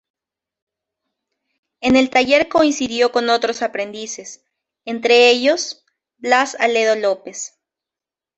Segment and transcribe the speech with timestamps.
[1.79, 4.43] En el taller coincidió con otros aprendices,
[4.83, 5.85] entre ellos
[6.17, 7.61] Blas Aledo López.